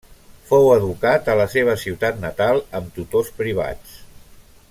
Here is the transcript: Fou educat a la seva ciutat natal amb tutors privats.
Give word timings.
Fou 0.51 0.69
educat 0.75 1.29
a 1.33 1.35
la 1.41 1.45
seva 1.57 1.75
ciutat 1.83 2.19
natal 2.25 2.63
amb 2.81 2.89
tutors 2.97 3.31
privats. 3.45 3.97